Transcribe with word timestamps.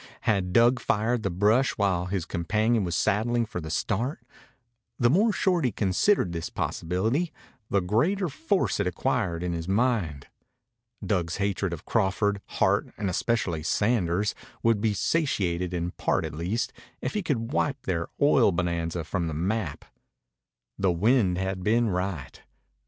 Had 0.21 0.51
Dug 0.51 0.79
fired 0.79 1.21
the 1.21 1.29
brush 1.29 1.73
while 1.77 2.07
his 2.07 2.25
companion 2.25 2.83
was 2.83 2.95
saddling 2.95 3.45
for 3.45 3.61
the 3.61 3.69
start? 3.69 4.19
The 4.97 5.11
more 5.11 5.31
Shorty 5.31 5.71
considered 5.71 6.33
this 6.33 6.49
possibility, 6.49 7.31
the 7.69 7.81
greater 7.81 8.27
force 8.27 8.79
it 8.79 8.87
acquired 8.87 9.43
in 9.43 9.53
his 9.53 9.67
mind. 9.67 10.25
Dug's 11.05 11.35
hatred 11.37 11.71
of 11.71 11.85
Crawford, 11.85 12.41
Hart, 12.47 12.91
and 12.97 13.11
especially 13.11 13.61
Sanders 13.61 14.33
would 14.63 14.81
be 14.81 14.95
satiated 14.95 15.71
in 15.71 15.91
part 15.91 16.25
at 16.25 16.33
least 16.33 16.73
if 16.99 17.13
he 17.13 17.21
could 17.21 17.51
wipe 17.53 17.83
their 17.83 18.07
oil 18.19 18.51
bonanza 18.51 19.03
from 19.03 19.27
the 19.27 19.35
map. 19.35 19.85
The 20.79 20.91
wind 20.91 21.37
had 21.37 21.61
been 21.61 21.89
right. 21.91 22.41